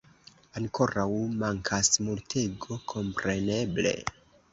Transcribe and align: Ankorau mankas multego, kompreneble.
Ankorau 0.59 1.11
mankas 1.43 1.91
multego, 2.07 2.79
kompreneble. 2.95 3.93